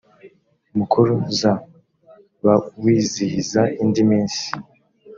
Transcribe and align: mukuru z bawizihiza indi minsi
mukuru 0.77 1.13
z 1.37 1.39
bawizihiza 2.45 3.61
indi 3.83 4.01
minsi 4.09 4.45